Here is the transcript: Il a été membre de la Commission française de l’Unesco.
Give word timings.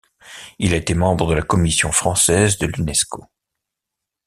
Il 0.57 0.73
a 0.73 0.77
été 0.77 0.95
membre 0.95 1.27
de 1.29 1.35
la 1.35 1.43
Commission 1.43 1.91
française 1.91 2.57
de 2.57 2.65
l’Unesco. 2.65 3.25